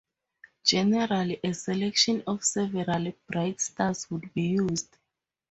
[0.63, 4.97] Generally, a selection of several bright stars would be used.